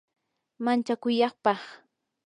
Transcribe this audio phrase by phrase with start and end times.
[0.63, 1.59] manchakuypaq